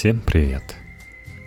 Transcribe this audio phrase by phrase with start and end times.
[0.00, 0.76] Всем привет!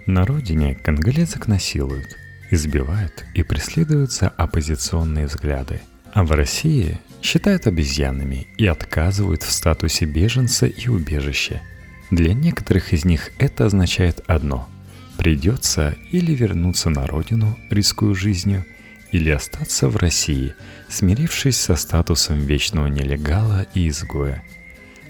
[0.06, 2.16] На родине конголезок насилуют,
[2.52, 5.82] избивают и преследуют за оппозиционные взгляды,
[6.14, 11.64] а в России считают обезьянами и отказывают в статусе беженца и убежища.
[12.12, 14.70] Для некоторых из них это означает одно–
[15.18, 18.68] придется или вернуться на родину, рискуя жизнью,
[19.12, 20.54] или остаться в России,
[20.90, 24.44] смирившись со статусом вечного нелегала и изгоя–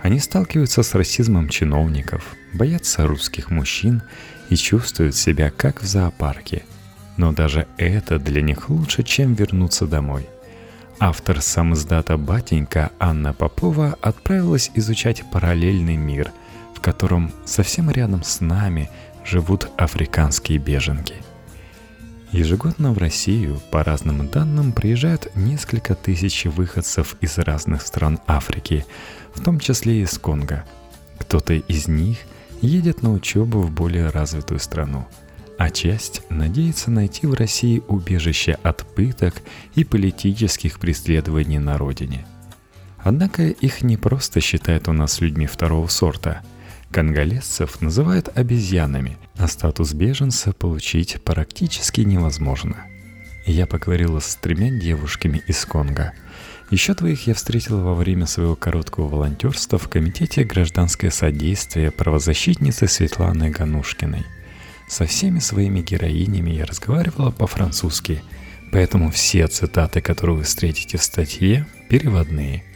[0.04, 4.03] они сталкиваются с расизмом чиновников, боятся русских мужчин
[4.49, 6.66] и чувствуют себя как в зоопарке.
[7.16, 10.27] Но даже это для них лучше, чем вернуться домой.
[10.99, 16.31] Автор сам издата «Батенька» Анна Попова отправилась изучать параллельный мир,
[16.76, 18.90] в котором совсем рядом с нами
[19.23, 21.15] живут африканские беженки–
[22.33, 28.87] Ежегодно в Россию, по разным данным, приезжают несколько тысяч выходцев из разных стран Африки,
[29.35, 30.65] в том числе из Конго.
[31.19, 32.17] Кто-то из них
[32.59, 35.05] едет на учебу в более развитую страну,
[35.59, 39.35] а часть надеется найти в России убежище от пыток
[39.75, 42.25] и политических преследований на родине.
[42.97, 46.41] Однако их не просто считают у нас людьми второго сорта–
[46.94, 52.86] Конголезцев называют обезьянами, а статус беженца получить практически невозможно.
[53.48, 56.14] Я поговорила с тремя девушками из Конго.
[56.70, 63.49] Еще двоих я встретила во время своего короткого волонтерства в Комитете гражданское содействие правозащитницы Светланы
[63.49, 64.28] Ганушкиной.
[64.88, 68.22] Со всеми своими героинями я разговаривала по-французски,
[68.72, 72.64] поэтому все цитаты, которые вы встретите в статье, переводные–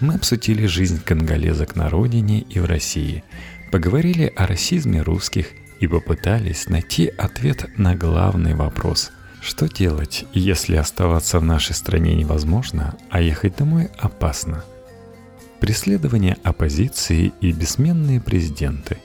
[0.00, 3.24] мы обсудили жизнь конголезок на родине и в России,
[3.70, 5.48] поговорили о расизме русских
[5.80, 12.94] и попытались найти ответ на главный вопрос– что делать, если оставаться в нашей стране невозможно,
[13.08, 14.64] а ехать домой опасно?
[15.60, 18.98] Преследование оппозиции и бессменные президенты.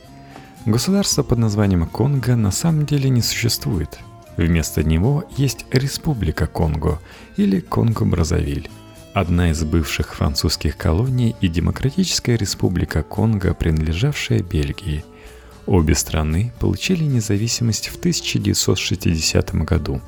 [0.65, 3.97] Государство под названием Конго на самом деле не существует.
[4.35, 6.99] Вместо него есть Республика Конго
[7.37, 8.69] или Конго-Бразавиль
[9.15, 15.05] одна из бывших французских колоний и Демократическая республика Конго, принадлежавшая Бельгии.
[15.65, 20.01] Обе страны получили независимость в 1960 году.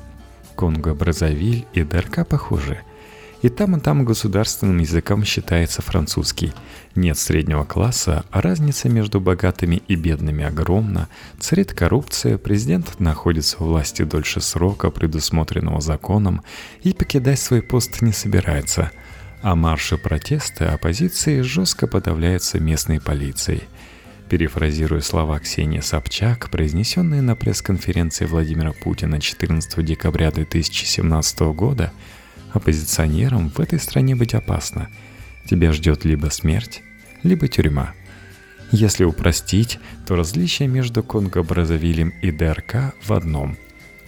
[0.56, 2.82] Конго-Бразавиль и ДРК похожи–
[3.42, 6.52] и там, и там государственным языком считается французский.
[6.94, 11.08] Нет среднего класса, а разница между богатыми и бедными огромна.
[11.38, 16.42] Царит коррупция, президент находится у власти дольше срока, предусмотренного законом,
[16.82, 18.90] и покидать свой пост не собирается.
[19.40, 23.62] А марши протеста оппозиции жестко подавляются местной полицией.
[24.28, 31.92] Перефразируя слова Ксении Собчак, произнесенные на пресс-конференции Владимира Путина 14 декабря 2017 года–
[32.52, 34.88] Оппозиционерам в этой стране быть опасно.
[35.48, 36.82] Тебя ждет либо смерть,
[37.22, 37.92] либо тюрьма.
[38.70, 43.56] Если упростить, то различие между Конго-Бразавилем и ДРК в одном.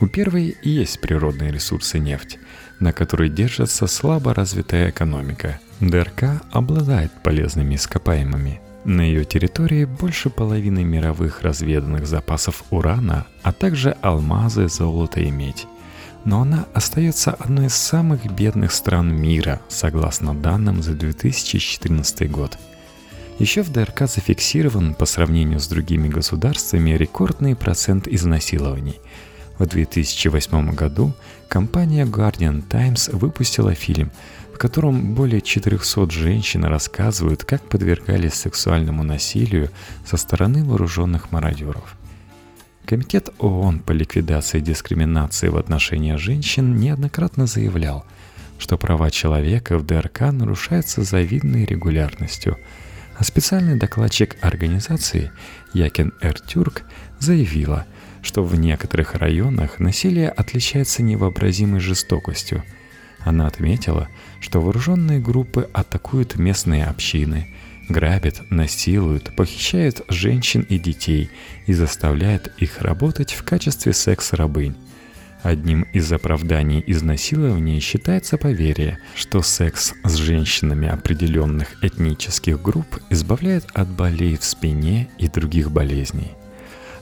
[0.01, 2.39] У первой и есть природные ресурсы нефть,
[2.79, 5.61] на которой держится слабо развитая экономика.
[5.81, 8.61] ДРК обладает полезными ископаемыми.
[8.85, 15.67] На ее территории больше половины мировых разведанных запасов урана, а также алмазы, золото и медь
[16.25, 22.59] но она остается одной из самых бедных стран мира, согласно данным за 2014 год.
[23.39, 29.01] Еще в ДРК зафиксирован по сравнению с другими государствами рекордный процент изнасилований.
[29.59, 31.15] В 2008 году
[31.49, 34.11] компания Guardian Times выпустила фильм,
[34.53, 39.71] в котором более 400 женщин рассказывают, как подвергались сексуальному насилию
[40.05, 41.97] со стороны вооруженных мародеров.
[42.85, 48.05] Комитет ООН по ликвидации дискриминации в отношении женщин неоднократно заявлял,
[48.59, 52.59] что права человека в ДРК нарушаются завидной регулярностью,
[53.17, 55.31] а специальный докладчик организации
[55.73, 56.83] Якин Эртюрк
[57.21, 57.87] заявила,
[58.23, 62.65] что в некоторых районах насилие отличается невообразимой жестокостью.
[63.21, 64.09] Она отметила,
[64.41, 67.55] что вооруженные группы атакуют местные общины–
[67.91, 71.31] грабят, насилуют, похищают женщин и детей
[71.67, 74.77] и заставляют их работать в качестве секс-рабынь.
[75.43, 83.89] Одним из оправданий изнасилования считается поверье, что секс с женщинами определенных этнических групп избавляет от
[83.89, 86.33] болей в спине и других болезней.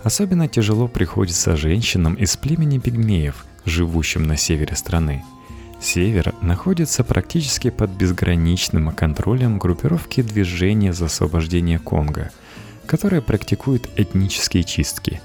[0.05, 5.25] Особенно тяжело приходится женщинам из племени пигмеев, живущим на севере страны–
[5.81, 12.31] Север находится практически под безграничным контролем группировки движения за освобождение Конго,
[12.87, 15.21] которая практикует этнические чистки.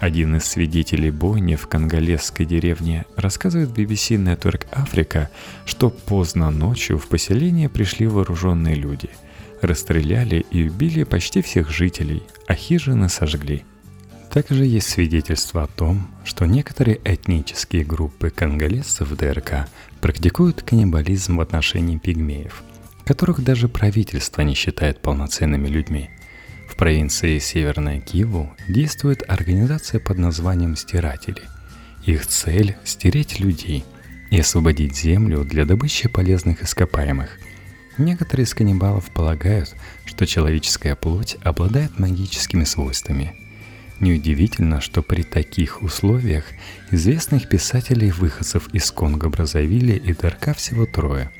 [0.00, 5.28] Один из свидетелей бойни в конголезской деревне рассказывает BBC Network Africa,
[5.64, 9.10] что поздно ночью в поселение пришли вооруженные люди,
[9.60, 13.64] расстреляли и убили почти всех жителей, а хижины сожгли–
[14.32, 19.68] Также есть свидетельства о том, что некоторые этнические группы конголезцев ДРК
[20.02, 22.64] практикуют каннибализм в отношении пигмеев,
[23.06, 26.10] которых даже правительство не считает полноценными людьми.
[26.68, 31.42] В провинции Северная Киву действует организация под названием «Стиратели».
[32.04, 33.84] Их цель– стереть людей
[34.32, 37.38] и освободить землю для добычи полезных ископаемых.
[37.96, 39.72] Некоторые из каннибалов полагают,
[40.04, 43.36] что человеческая плоть обладает магическими свойствами–
[44.02, 46.46] Неудивительно, что при таких условиях
[46.90, 51.30] известных писателей-выходцев из Конго-Бразавилля и Дарка всего трое.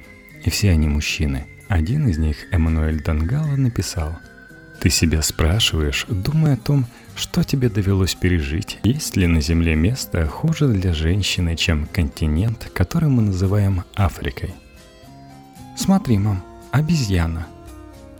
[0.44, 1.46] И все они мужчины.
[1.66, 4.16] Один из них, Эммануэль Дангала, написал
[4.80, 6.86] «Ты себя спрашиваешь, думая о том,
[7.16, 8.78] что тебе довелось пережить?
[8.84, 14.54] Есть ли на Земле место хуже для женщины, чем континент, который мы называем Африкой?
[15.76, 17.48] Смотри, мам, обезьяна.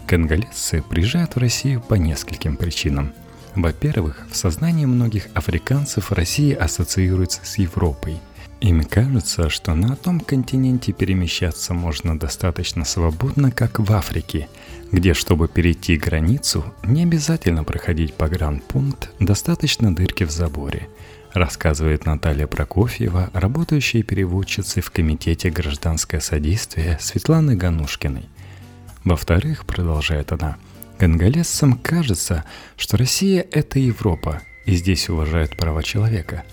[0.08, 3.12] Конголезцы приезжают в Россию по нескольким причинам.
[3.54, 8.18] Во-первых, в сознании многих африканцев Россия ассоциируется с Европой.
[8.60, 14.48] Им кажется, что на том континенте перемещаться можно достаточно свободно, как в Африке,
[14.92, 20.88] где, чтобы перейти границу, не обязательно проходить погранпункт, достаточно дырки в заборе,
[21.34, 28.28] рассказывает Наталья Прокофьева, работающая переводчицей в Комитете гражданское содействие Светланы Ганушкиной.
[29.04, 30.56] Во-вторых, продолжает она,–
[31.02, 32.44] Конголезцам кажется,
[32.76, 36.44] что Россия– это Европа, и здесь уважают права человека.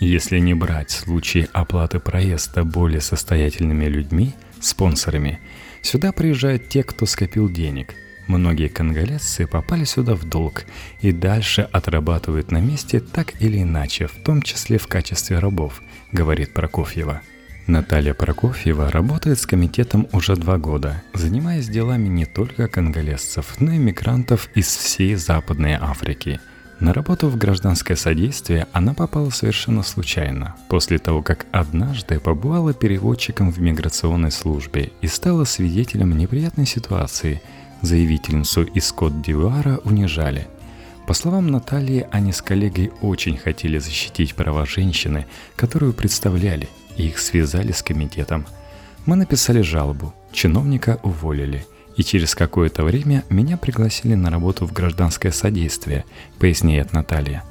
[0.00, 5.38] Если не брать случаи оплаты проезда более состоятельными людьми, спонсорами,
[5.82, 7.94] сюда приезжают те, кто скопил денег.
[8.26, 10.64] Многие конголезцы попали сюда в долг
[11.00, 15.80] и дальше отрабатывают на месте так или иначе, в том числе в качестве рабов,
[16.10, 17.22] говорит Прокофьева–
[17.66, 23.78] Наталья Прокофьева работает с комитетом уже два года, занимаясь делами не только конголезцев, но и
[23.78, 26.38] мигрантов из всей Западной Африки.
[26.78, 33.50] На работу в гражданское содействие она попала совершенно случайно, после того, как однажды побывала переводчиком
[33.50, 37.42] в миграционной службе и стала свидетелем неприятной ситуации.
[37.82, 40.46] Заявительницу из Кот-Дивуара унижали–
[41.06, 47.72] по словам Натальи, они с коллегой очень хотели защитить права женщины, которую представляли, их связали
[47.72, 48.46] с комитетом.
[49.04, 51.66] Мы написали жалобу, чиновника уволили,
[51.96, 56.04] и через какое-то время меня пригласили на работу в гражданское содействие,
[56.38, 57.44] поясняет Наталья.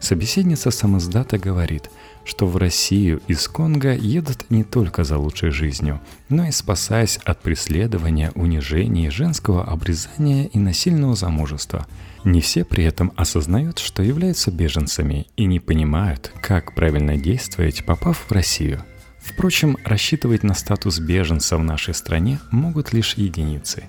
[0.00, 1.90] Собеседница самоздата говорит,
[2.24, 7.40] что в Россию из Конго едут не только за лучшей жизнью, но и спасаясь от
[7.40, 11.86] преследования, унижений, женского обрезания и насильного замужества–
[12.24, 18.24] не все при этом осознают, что являются беженцами и не понимают, как правильно действовать, попав
[18.28, 18.82] в Россию.
[19.20, 23.84] Впрочем, рассчитывать на статус беженца в нашей стране могут лишь единицы.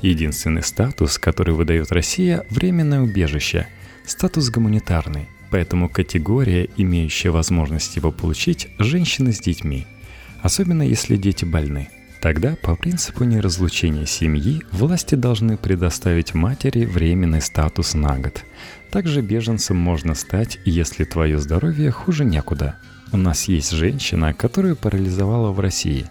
[0.00, 3.66] Единственный статус, который выдает Россия– временное убежище,
[4.06, 9.86] статус гуманитарный, поэтому категория, имеющая возможность его получить– женщины с детьми,
[10.42, 11.88] особенно если дети больны–
[12.22, 18.44] Тогда, по принципу неразлучения семьи, власти должны предоставить матери временный статус на год.
[18.92, 22.76] Также беженцем можно стать, если твое здоровье хуже некуда.
[23.10, 26.06] У нас есть женщина, которую парализовала в России.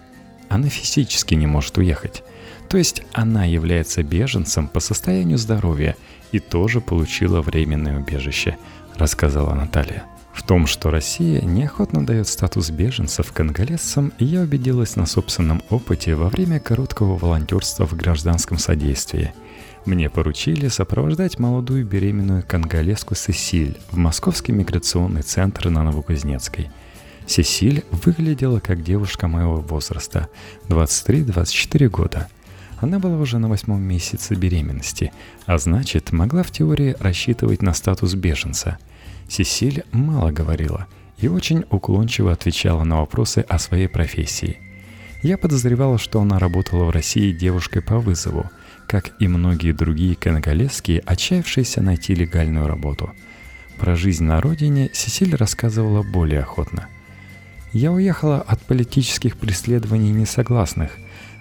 [0.50, 2.22] Она физически не может уехать.
[2.68, 5.96] То есть она является беженцем по состоянию здоровья
[6.30, 8.58] и тоже получила временное убежище,
[8.98, 10.04] рассказала Наталья.
[10.32, 16.30] В том, что Россия неохотно дает статус беженцев конголезцам, я убедилась на собственном опыте во
[16.30, 19.34] время короткого волонтерства в гражданском содействии.
[19.84, 26.70] Мне поручили сопровождать молодую беременную конголезку Сесиль в Московский миграционный центр на Новокузнецкой.
[27.26, 30.28] Сесиль выглядела как девушка моего возраста,
[30.68, 32.28] 23-24 года.
[32.78, 35.12] Она была уже на восьмом месяце беременности,
[35.46, 38.78] а значит, могла в теории рассчитывать на статус беженца–
[39.32, 40.86] Сесиль мало говорила
[41.16, 44.58] и очень уклончиво отвечала на вопросы о своей профессии.
[45.22, 48.50] Я подозревала, что она работала в России девушкой по вызову,
[48.86, 53.10] как и многие другие конголезские, отчаявшиеся найти легальную работу.
[53.78, 56.88] Про жизнь на родине Сесиль рассказывала более охотно.
[57.72, 60.98] «Я уехала от политических преследований несогласных.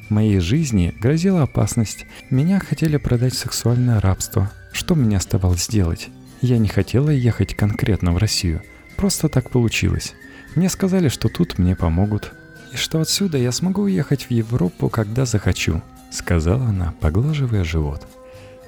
[0.07, 2.05] Моей жизни грозила опасность.
[2.29, 4.49] Меня хотели продать в сексуальное рабство.
[4.71, 6.07] Что мне оставалось делать?
[6.41, 8.63] Я не хотела ехать конкретно в Россию.
[8.97, 10.15] Просто так получилось.
[10.55, 12.33] Мне сказали, что тут мне помогут.
[12.73, 15.81] И что отсюда я смогу уехать в Европу, когда захочу,
[16.11, 18.07] сказала она, поглаживая живот.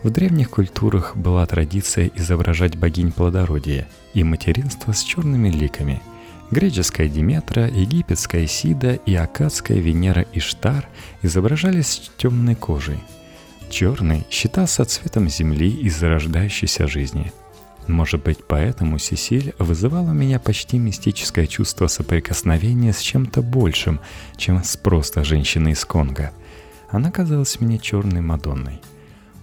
[0.03, 6.01] В древних культурах была традиция изображать богинь плодородия и материнства с черными ликами.
[6.51, 10.87] Греческая Диметра, египетская Сида и акадская Венера Иштар
[11.23, 12.99] изображались с темной кожей.
[13.71, 17.33] Черный считался цветом земли и зарождающейся жизни–
[17.87, 23.99] Может быть, поэтому Сесиль вызывала у меня почти мистическое чувство соприкосновения с чем-то большим,
[24.37, 26.31] чем с просто женщиной из Конго.
[26.89, 28.81] Она казалась мне черной Мадонной.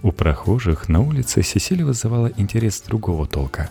[0.02, 3.70] У прохожих на улице Сесиль вызывала интерес другого толка.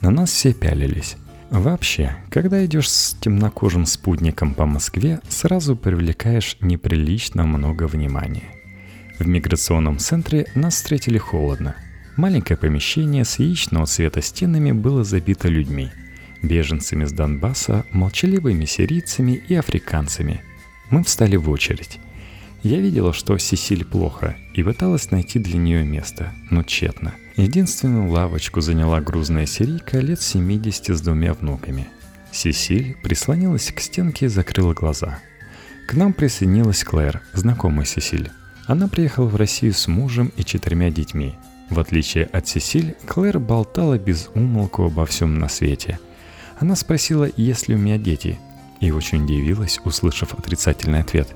[0.00, 1.16] На нас все пялились.
[1.50, 8.54] Вообще, когда идешь с темнокожим спутником по Москве, сразу привлекаешь неприлично много внимания.
[9.18, 11.74] В миграционном центре нас встретили холодно–
[12.16, 15.90] Маленькое помещение с яичного цвета стенами было забито людьми.
[16.42, 20.42] Беженцами с Донбасса, молчаливыми сирийцами и африканцами.
[20.90, 22.00] Мы встали в очередь.
[22.62, 27.14] Я видела, что Сесиль плохо, и пыталась найти для нее место, но тщетно.
[27.36, 31.88] Единственную лавочку заняла грузная сирийка лет 70 с двумя внуками.
[32.32, 35.20] Сесиль прислонилась к стенке и закрыла глаза.
[35.86, 38.30] К нам присоединилась Клэр, знакомая Сесиль.
[38.66, 41.36] Она приехала в Россию с мужем и четырьмя детьми–
[41.70, 45.98] в отличие от Сесиль, Клэр болтала без умолку обо всем на свете.
[46.58, 48.38] Она спросила, есть ли у меня дети,
[48.80, 51.28] и очень удивилась, услышав отрицательный ответ.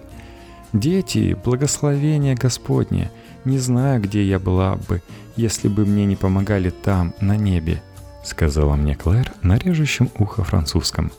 [0.73, 3.11] «Дети, благословение Господне,
[3.45, 5.03] не знаю, где я была бы,
[5.37, 7.81] если бы мне не помогали там, на небе»,
[8.25, 11.12] сказала мне Клэр на режущем ухо французском.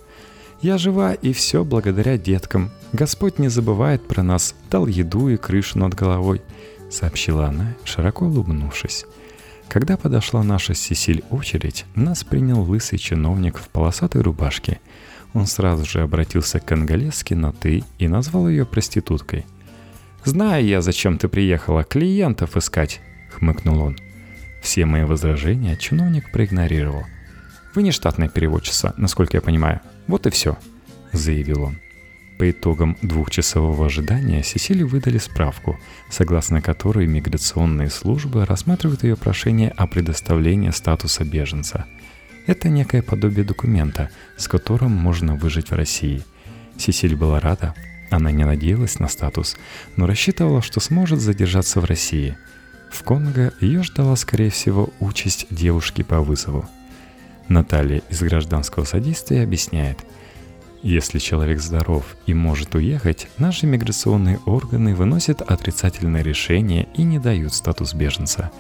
[0.61, 2.69] «Я жива, и все благодаря деткам.
[2.91, 6.41] Господь не забывает про нас, дал еду и крышу над головой
[6.95, 9.05] сообщила она, широко улыбнувшись.
[9.67, 14.79] Когда подошла наша Сесиль очередь, нас принял лысый чиновник в полосатой рубашке.
[15.33, 19.45] Он сразу же обратился к ангалесски на «ты» и назвал ее проституткой.
[20.23, 23.97] «Знаю я, зачем ты приехала, клиентов искать»,— хмыкнул он.
[24.61, 27.03] Все мои возражения чиновник проигнорировал.
[27.75, 29.81] «Вы не штатная переводчица, насколько я понимаю.
[30.07, 30.57] Вот и все»,—
[31.11, 31.84] заявил он.
[32.37, 39.87] По итогам двухчасового ожидания Сесили выдали справку, согласно которой миграционные службы рассматривают ее прошение о
[39.87, 41.85] предоставлении статуса беженца.
[42.45, 46.23] Это некое подобие документа, с которым можно выжить в России.
[46.77, 47.73] Сесиль была рада,
[48.11, 49.55] она не надеялась на статус,
[49.95, 52.37] но рассчитывала, что сможет задержаться в России.
[52.91, 56.67] В Конго ее ждала, скорее всего, участь девушки по вызову.
[57.47, 59.99] Наталья из гражданского содействия объясняет–
[60.85, 67.55] если человек здоров и может уехать, наши миграционные органы выносят отрицательное решение и не дают
[67.55, 68.51] статус беженца.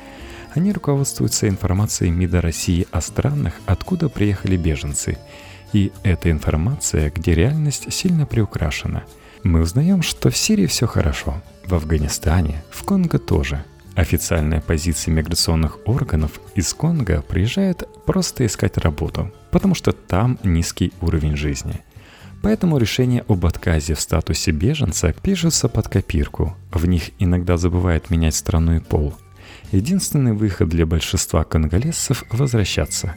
[0.55, 5.19] Они руководствуются информацией МИДа России о странах, откуда приехали беженцы.
[5.71, 9.03] И эта информация, где реальность сильно приукрашена.
[9.43, 13.63] Мы узнаем, что в Сирии все хорошо, в Афганистане, в Конго тоже.
[13.93, 21.37] Официальная позиция миграционных органов из Конго приезжает просто искать работу, потому что там низкий уровень
[21.37, 21.81] жизни–
[22.45, 26.55] Поэтому решения об отказе в статусе беженца пишутся под копирку.
[26.71, 29.15] В них иногда забывают менять страну и пол.
[29.71, 33.15] Единственный выход для большинства конголезцев– возвращаться.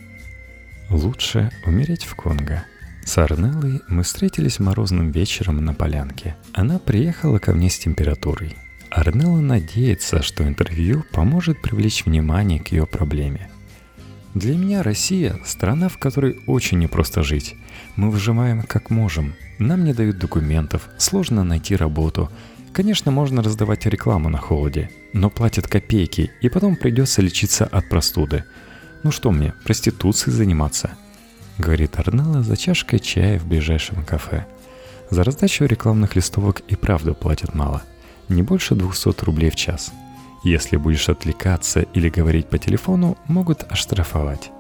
[0.89, 2.65] Лучше умереть в Конго.
[3.05, 6.35] С Арнеллой мы встретились морозным вечером на полянке.
[6.55, 8.57] Она приехала ко мне с температурой.
[8.89, 13.51] Арнелла надеется, что интервью поможет привлечь внимание к ее проблеме–
[14.39, 17.57] для меня Россия– страна, в которой очень непросто жить.
[17.99, 19.35] Мы выживаем как можем.
[19.59, 22.31] Нам не дают документов, сложно найти работу.
[22.73, 28.45] Конечно, можно раздавать рекламу на холоде, но платят копейки, и потом придется лечиться от простуды.
[29.03, 30.93] Ну что мне, проституцией заниматься?
[31.59, 34.47] Говорит Арнелла за чашкой чая в ближайшем кафе.
[35.11, 37.83] За раздачу рекламных листовок и правда платят мало.
[38.29, 39.93] Не больше 200 рублей в час–
[40.45, 44.53] если будешь отвлекаться или говорить по телефону, могут оштрафовать.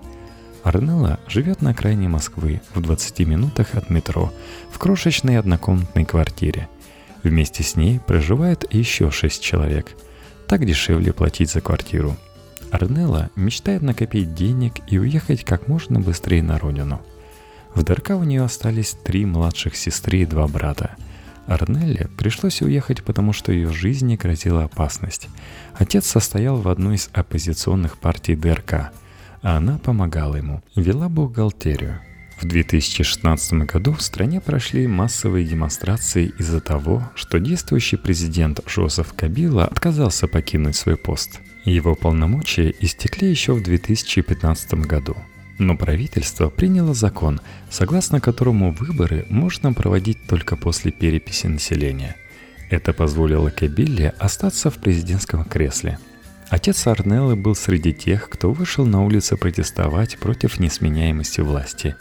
[0.69, 4.31] Арнелла живет на окраине Москвы, в 20 минутах от метро,
[4.71, 6.69] в крошечной однокомнатной квартире.
[7.23, 9.97] Вместе с ней проживает еще 6 человек.
[10.47, 12.19] Так дешевле платить за квартиру.
[12.71, 17.01] Арнелла мечтает накопить денег и уехать как можно быстрее на родину.
[17.75, 20.97] В ДРК у нее остались три младших сестры и два брата–
[21.49, 25.29] Арнелле пришлось уехать, потому что ее жизни грозила опасность.
[25.79, 28.93] Отец состоял в одной из оппозиционных партий ДРК,
[29.42, 32.00] а она помогала ему, вела бухгалтерию.
[32.40, 39.64] В 2016 году в стране прошли массовые демонстрации из-за того, что действующий президент Жозеф Кабила
[39.64, 41.40] отказался покинуть свой пост.
[41.64, 45.16] Его полномочия истекли еще в 2015 году–
[45.59, 52.16] но правительство приняло закон, согласно которому выборы можно проводить только после переписи населения.
[52.71, 55.99] Это позволило Кабилле остаться в президентском кресле.
[56.50, 61.95] Отец Арнеллы был среди тех, кто вышел на улицы протестовать против несменяемости власти.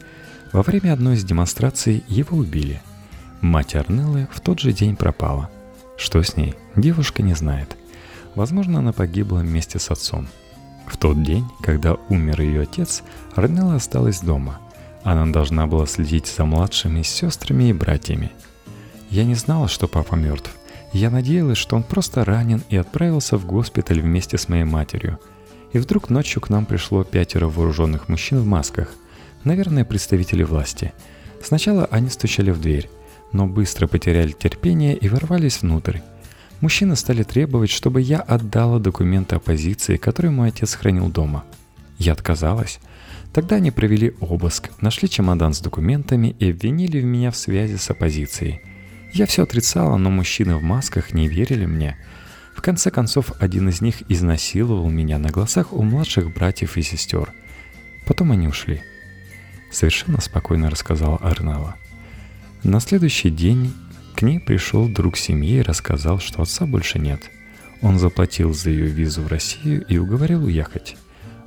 [0.54, 2.82] Во время одной из демонстраций его убили.
[3.42, 5.50] Мать Арнеллы в тот же день пропала.
[5.98, 7.76] Что с ней, девушка не знает.
[8.36, 10.28] Возможно, она погибла вместе с отцом–
[10.88, 13.04] В тот день, когда умер ее отец,
[13.36, 14.60] Арнелла осталась дома.
[15.04, 18.32] Она должна была следить за младшими сестрами и братьями.
[19.10, 20.56] Я не знала, что папа мертв.
[20.94, 25.20] Я надеялась, что он просто ранен и отправился в госпиталь вместе с моей матерью.
[25.74, 28.94] И вдруг ночью к нам пришло пятеро вооруженных мужчин в масках.
[29.44, 30.94] Наверное, представители власти.
[31.44, 32.90] Сначала они стучали в дверь,
[33.32, 36.00] но быстро потеряли терпение и ворвались внутрь.
[36.62, 41.44] Мужчины стали требовать, чтобы я отдала документы оппозиции, которые мой отец хранил дома.
[42.00, 42.80] Я отказалась.
[43.34, 48.62] Тогда они провели обыск, нашли чемодан с документами и обвинили меня в связи с оппозицией.
[49.18, 51.98] Я все отрицала, но мужчины в масках не верили мне.
[52.56, 57.34] В конце концов, один из них изнасиловал меня на глазах у младших братьев и сестер.
[58.06, 58.84] Потом они ушли.
[59.72, 61.78] Совершенно спокойно рассказала Арнелла.
[62.62, 63.74] На следующий день
[64.16, 67.32] к ней пришел друг семьи и рассказал, что отца больше нет.
[67.82, 70.96] Он заплатил за ее визу в Россию и уговорил уехать.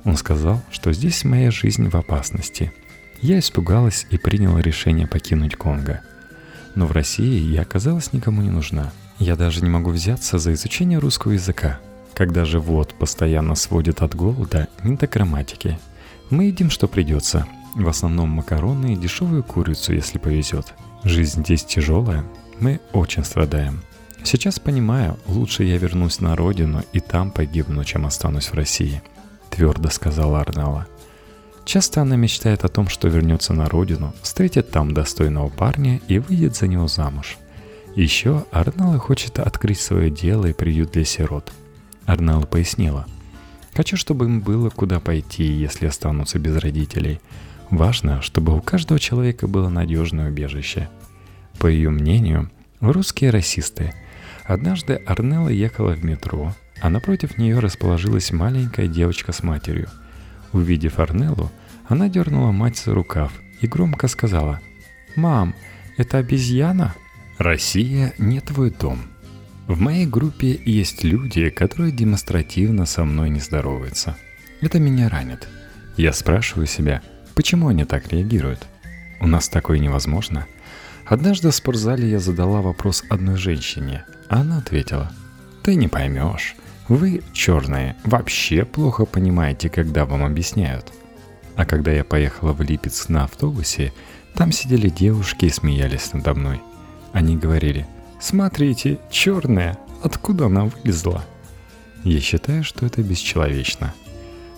[0.03, 2.73] Он сказал, что здесь моя жизнь в опасности.
[3.21, 6.01] Я испугалась и приняла решение покинуть Конго.
[6.75, 8.91] Но в России я оказалась никому не нужна.
[9.19, 11.79] Я даже не могу взяться за изучение русского языка.
[12.13, 15.79] Когда живот постоянно сводит от голода, не до грамматики.
[16.29, 17.45] Мы едим, что придется.
[17.75, 20.73] В основном макароны и дешевую курицу, если повезет.
[21.03, 22.23] Жизнь здесь тяжелая,
[22.59, 23.81] мы очень страдаем.
[24.23, 29.01] Сейчас понимаю, лучше я вернусь на родину и там погибну, чем останусь в России»,—
[29.49, 30.87] твердо сказала Арнала.
[31.65, 36.55] Часто она мечтает о том, что вернется на родину, встретит там достойного парня и выйдет
[36.55, 37.37] за него замуж.
[37.95, 41.51] Еще Арнала хочет открыть свое дело и приют для сирот.
[42.05, 43.05] Арнала пояснила.
[43.73, 47.21] «Хочу, чтобы им было куда пойти, если останутся без родителей.
[47.69, 50.89] Важно, чтобы у каждого человека было надежное убежище—
[51.61, 52.49] по ее мнению,
[52.79, 53.93] русские расисты.
[54.45, 59.87] Однажды Арнелла ехала в метро, а напротив нее расположилась маленькая девочка с матерью.
[60.53, 61.51] Увидев Арнеллу,
[61.87, 64.59] она дернула мать за рукав и громко сказала
[65.15, 65.55] «Мам,
[65.97, 66.95] это обезьяна?»
[67.37, 68.99] «Россия не твой дом»,
[69.67, 74.17] в моей группе есть люди, которые демонстративно со мной не здороваются.
[74.59, 75.47] Это меня ранит.
[75.97, 77.01] Я спрашиваю себя,
[77.35, 78.67] почему они так реагируют?
[79.19, 80.47] У нас такое невозможно–
[81.11, 85.11] Однажды в спортзале я задала вопрос одной женщине, а она ответила,
[85.61, 86.55] «Ты не поймешь.
[86.91, 90.91] Вы, черные, вообще плохо понимаете, когда вам объясняют».
[91.55, 93.93] А когда я поехала в Липецк на автобусе,
[94.35, 96.61] там сидели девушки и смеялись надо мной.
[97.13, 97.87] Они говорили,
[98.19, 101.23] «Смотрите, черная, откуда она вылезла?»
[102.03, 103.93] Я считаю, что это бесчеловечно–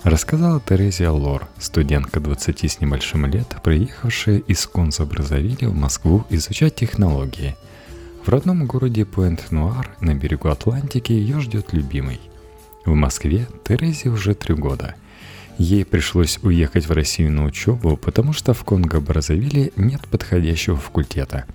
[0.04, 7.56] Рассказала Терезия Лор, студентка 20 с небольшим лет, приехавшая из Конза-Бразавиля в Москву изучать технологии.
[8.24, 12.20] В родном городе Пуэнт-Нуар на берегу Атлантики ее ждет любимый.
[12.86, 14.96] В Москве Терезе уже три года.
[15.58, 21.46] Ей пришлось уехать в Россию на учебу, потому что в Конго-Бразавиле нет подходящего факультета.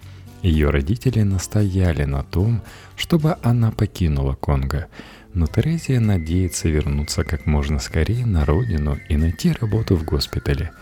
[0.43, 2.63] Ее родители настояли на том,
[2.97, 4.87] чтобы она покинула Конго–
[5.35, 10.73] но Терезия надеется вернуться как можно скорее на родину и найти работу в госпитале.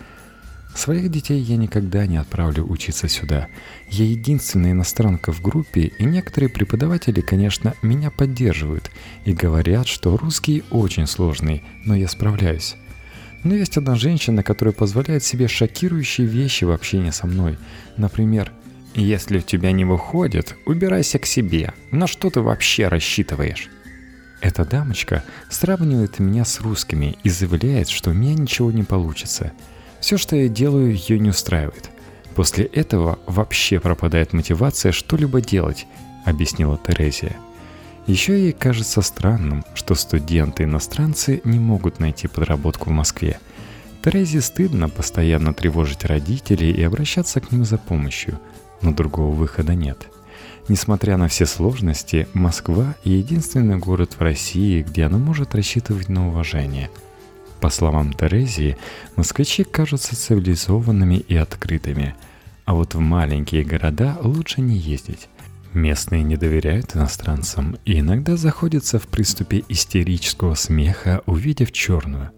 [0.77, 3.49] Своих детей я никогда не отправлю учиться сюда.
[3.89, 8.91] Я единственная иностранка в группе, и некоторые преподаватели, конечно, меня поддерживают
[9.25, 12.77] и говорят, что русский очень сложный, но я справляюсь.
[13.43, 17.59] Но есть одна женщина, которая позволяет себе шокирующие вещи в общении со мной.
[17.97, 18.53] Например,
[18.95, 21.73] «Если у тебя не выходит, убирайся к себе.
[21.91, 23.71] На что ты вообще рассчитываешь?»
[24.43, 29.53] Эта дамочка сравнивает меня с русскими и заявляет, что у меня ничего не получится.
[30.01, 31.91] Все, что я делаю, ее не устраивает.
[32.35, 35.87] После этого вообще пропадает мотивация что-либо делать,
[36.25, 37.37] объяснила Терезия.
[38.07, 43.41] Еще ей кажется странным, что студенты-иностранцы не могут найти подработку в Москве.
[44.05, 48.39] Терезе стыдно постоянно тревожить родителей и обращаться к ним за помощью,
[48.83, 50.07] но другого выхода нет–
[50.69, 56.91] Несмотря на все сложности, Москва– единственный город в России, где она может рассчитывать на уважение.
[57.67, 58.77] По словам Терезии,
[59.17, 62.15] москвичи кажутся цивилизованными и открытыми,
[62.65, 65.29] а вот в маленькие города лучше не ездить.
[65.75, 72.31] Местные не доверяют иностранцам и иногда заходятся в приступе истерического смеха, увидев черную.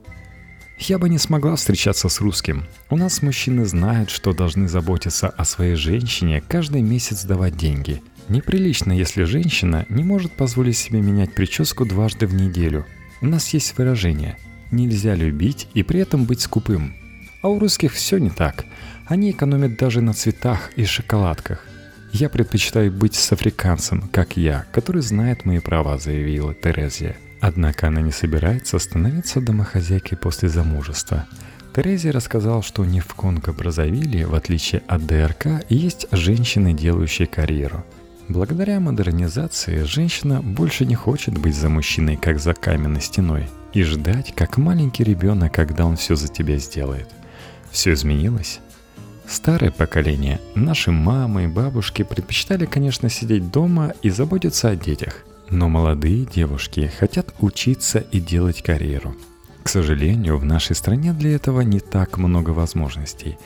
[0.79, 2.65] Я бы не смогла встречаться с русским.
[2.89, 8.93] У нас мужчины знают, что должны заботиться о своей женщине, каждый месяц давать деньги– Неприлично,
[8.93, 12.85] если женщина не может позволить себе менять прическу дважды в неделю.
[13.23, 14.37] У нас есть выражение
[14.71, 16.95] «нельзя любить и при этом быть скупым».
[17.41, 18.65] А у русских все не так.
[19.07, 21.65] Они экономят даже на цветах и шоколадках.
[22.13, 27.17] Я предпочитаю быть с африканцем, как я, который знает мои права, заявила Терезия.
[27.41, 31.27] Однако она не собирается становиться домохозяйкой после замужества.
[31.75, 37.85] Терези рассказал, что не в Конго-Бразавиле, в отличие от ДРК, есть женщины, делающие карьеру.
[38.29, 44.35] Благодаря модернизации женщина больше не хочет быть за мужчиной, как за каменной стеной, и ждать,
[44.35, 47.09] как маленький ребенок, когда он все за тебя сделает.
[47.71, 48.61] Все изменилось.
[49.27, 55.25] Старое поколение, наши мамы и бабушки предпочитали, конечно, сидеть дома и заботиться о детях.
[55.51, 59.15] Но молодые девушки хотят учиться и делать карьеру.
[59.63, 63.37] К сожалению, в нашей стране для этого не так много возможностей.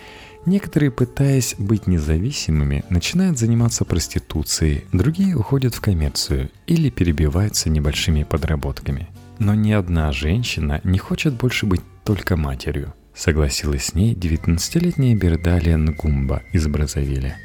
[0.46, 9.08] Некоторые, пытаясь быть независимыми, начинают заниматься проституцией, другие уходят в коммерцию или перебиваются небольшими подработками.
[9.44, 15.76] Но ни одна женщина не хочет больше быть только матерью– Согласилась с ней 19-летняя Бердалия
[15.76, 17.36] Нгумба из Бразавиля.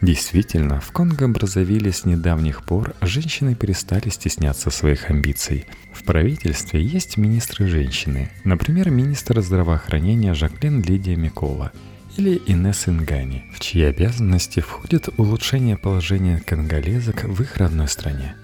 [0.00, 5.66] Действительно, в Конго-Бразавиле с недавних пор женщины перестали стесняться своих амбиций.
[5.92, 11.72] В правительстве есть министры-женщины, например, министр здравоохранения Жаклин Лидия Микола
[12.16, 18.36] или Инесс Ингани, в чьи обязанности входит улучшение положения конголезок в их родной стране.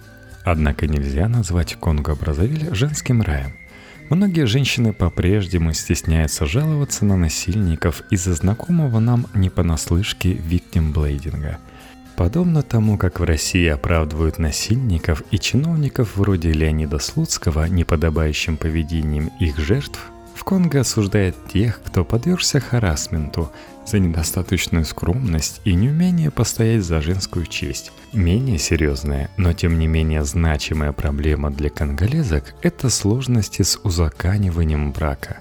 [0.46, 3.52] Однако нельзя назвать Конго-Бразавиль женским раем–
[4.08, 11.58] Многие женщины по-прежнему стесняются жаловаться на насильников из-за знакомого нам не понаслышке виктимблейдинга.
[12.14, 19.58] Подобно тому, как в России оправдывают насильников и чиновников вроде Леонида Слуцкого неподобающим поведением их
[19.58, 19.98] жертв,
[20.36, 23.50] в Конго осуждает тех, кто подвергся харасменту
[23.86, 27.90] за недостаточную скромность и неумение постоять за женскую честь.
[28.12, 35.40] Менее серьезная, но тем не менее значимая проблема для конголезок– это сложности с узаканиванием брака.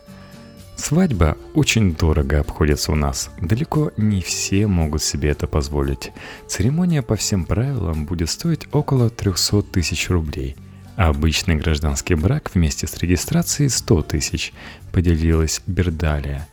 [0.77, 3.29] Свадьба очень дорого обходится у нас.
[3.41, 6.11] Далеко не все могут себе это позволить.
[6.47, 10.55] Церемония по всем правилам будет стоить около 300 тысяч рублей–
[10.95, 14.53] Обычный гражданский брак вместе с регистрацией 100 тысяч,
[14.93, 16.47] поделилась Бердалия.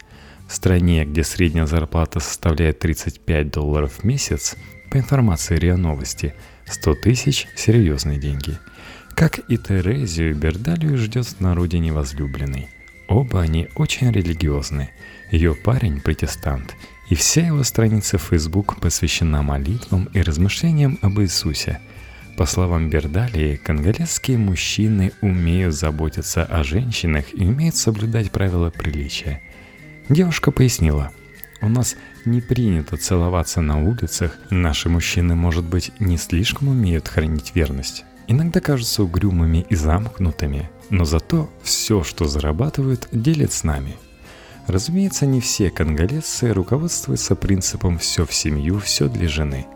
[0.48, 4.56] В стране, где средняя зарплата составляет 35 долларов в месяц,
[4.90, 6.34] по информации РИА Новости,
[6.66, 8.58] 100 тысяч– серьезные деньги.
[9.14, 12.68] Как и Терезию, Бердалию ждет на родине возлюбленный.
[13.08, 14.90] Оба они очень религиозны.
[15.30, 16.74] Ее парень– протестант,
[17.08, 21.80] и вся его страница в Facebook посвящена молитвам и размышлениям об Иисусе–
[22.36, 29.42] по словам Бердалии, конголезские мужчины умеют заботиться о женщинах и умеют соблюдать правила приличия.
[30.08, 31.12] Девушка пояснила,
[31.60, 37.52] у нас не принято целоваться на улицах, наши мужчины, может быть, не слишком умеют хранить
[37.54, 38.04] верность.
[38.26, 43.96] Иногда кажутся угрюмыми и замкнутыми, но зато все, что зарабатывают, делят с нами.
[44.66, 49.66] Разумеется, не все конголезцы руководствуются принципом «все в семью, все для жены»,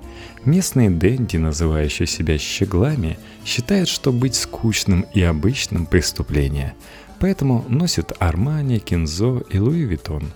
[0.47, 6.75] Местные денди, называющие себя щеглами, считают, что быть скучным и обычным– преступление,
[7.19, 10.31] поэтому носят Армани, Кинзо и Луи Виттон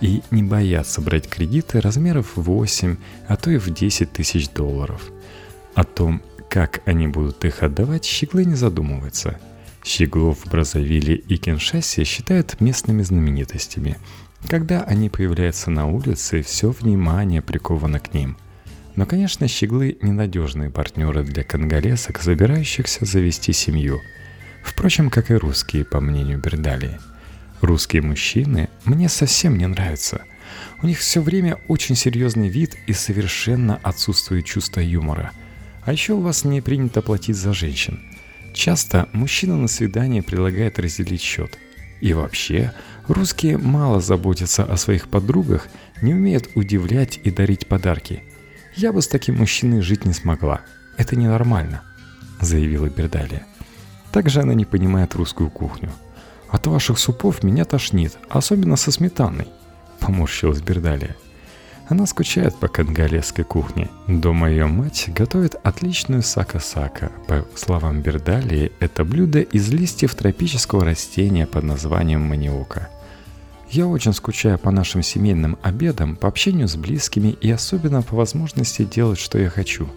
[0.00, 5.02] и не боятся брать кредиты размеров 8, а то и в 10 тысяч долларов.
[5.74, 9.40] О том, как они будут их отдавать, щеглы не задумываются.
[9.82, 13.96] Щеглов в Бразовиле и Киншасе считают местными знаменитостями.
[14.48, 18.36] Когда они появляются на улице, все внимание приковано к ним–
[18.96, 24.00] но, конечно, щеглы– ненадежные партнеры для конголезок, забирающихся завести семью.
[24.64, 26.98] Впрочем, как и русские, по мнению Бердалии.
[27.60, 30.22] Русские мужчины мне совсем не нравятся.
[30.82, 35.32] У них все время очень серьезный вид и совершенно отсутствует чувство юмора.
[35.84, 38.00] А еще у вас не принято платить за женщин.
[38.54, 41.58] Часто мужчина на свидание предлагает разделить счет.
[42.00, 42.72] И вообще,
[43.08, 45.68] русские мало заботятся о своих подругах,
[46.00, 48.22] не умеют удивлять и дарить подарки–
[48.76, 50.60] «Я бы с таким мужчиной жить не смогла.
[50.98, 51.80] Это ненормально»,—
[52.42, 53.46] заявила Бердалия.
[54.12, 55.90] Также она не понимает русскую кухню.
[56.50, 59.48] «От ваших супов меня тошнит, особенно со сметаной»,—
[60.00, 61.16] поморщилась Бердалия.
[61.88, 63.88] Она скучает по конголезской кухне.
[64.08, 67.12] Дома ее мать готовит отличную сака-сака.
[67.28, 72.90] По словам Бердалии, это блюдо из листьев тропического растения под названием маниока–
[73.70, 78.84] я очень скучаю по нашим семейным обедам, по общению с близкими и особенно по возможности
[78.84, 79.88] делать, что я хочу.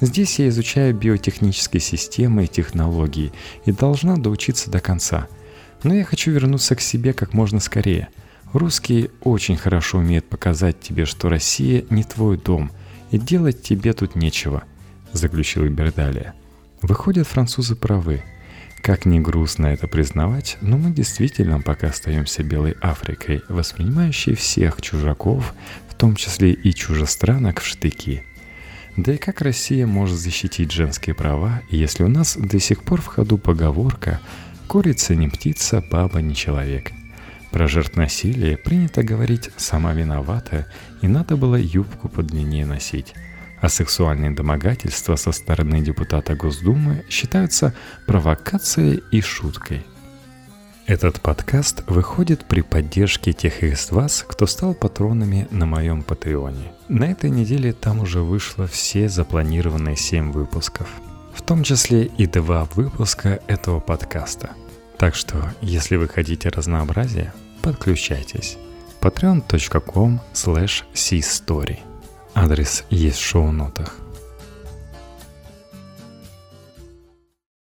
[0.00, 3.32] Здесь я изучаю биотехнические системы и технологии
[3.64, 5.26] и должна доучиться до конца.
[5.82, 8.08] Но я хочу вернуться к себе как можно скорее.
[8.52, 12.70] Русские очень хорошо умеют показать тебе, что Россия не твой дом,
[13.10, 14.64] и делать тебе тут нечего,
[15.12, 16.34] заключила Бердалия.
[16.82, 18.22] Выходят, французы правы–
[18.80, 25.54] как ни грустно это признавать, но мы действительно пока остаемся белой Африкой, воспринимающей всех чужаков,
[25.88, 28.22] в том числе и чужестранок, в штыки.
[28.96, 33.06] Да и как Россия может защитить женские права, если у нас до сих пор в
[33.06, 34.20] ходу поговорка
[34.66, 36.90] «курица не птица, баба не человек».
[37.50, 40.66] Про жертв насилия принято говорить «сама виновата»
[41.00, 43.14] и надо было юбку подлиннее носить.
[43.60, 47.74] А сексуальные домогательства со стороны депутата Госдумы считаются
[48.06, 49.84] провокацией и шуткой–
[50.88, 56.72] этот подкаст выходит при поддержке тех из вас, кто стал патронами на моем Патреоне.
[56.88, 60.88] На этой неделе там уже вышло все запланированные 7 выпусков,
[61.34, 64.52] в том числе и два выпуска этого подкаста.
[64.96, 68.56] Так что, если вы хотите разнообразия, подключайтесь.
[69.02, 71.87] patreon.com slash story
[72.40, 73.96] Адрес есть в шоу-нотах.